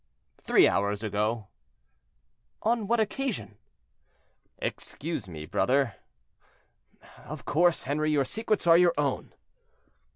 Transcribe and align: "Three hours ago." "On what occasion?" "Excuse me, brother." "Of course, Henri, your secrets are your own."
"Three 0.41 0.67
hours 0.67 1.03
ago." 1.03 1.49
"On 2.63 2.87
what 2.87 2.99
occasion?" 2.99 3.59
"Excuse 4.57 5.27
me, 5.27 5.45
brother." 5.45 5.93
"Of 7.17 7.45
course, 7.45 7.83
Henri, 7.83 8.11
your 8.11 8.25
secrets 8.25 8.65
are 8.65 8.79
your 8.79 8.95
own." 8.97 9.35